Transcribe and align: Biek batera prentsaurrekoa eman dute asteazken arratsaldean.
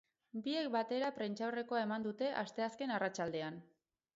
Biek 0.45 0.69
batera 0.75 1.11
prentsaurrekoa 1.17 1.83
eman 1.89 2.07
dute 2.09 2.31
asteazken 2.45 2.95
arratsaldean. 2.97 3.65